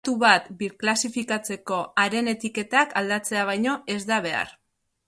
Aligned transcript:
Datu 0.03 0.13
bat 0.21 0.45
birklasifikatzeko 0.61 1.79
haren 2.05 2.33
etiketak 2.35 2.99
aldatzea 3.03 3.47
baino 3.53 3.79
ez 3.97 4.01
da 4.13 4.23
behar. 4.31 4.61